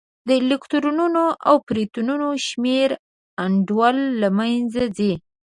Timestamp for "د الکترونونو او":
0.27-1.55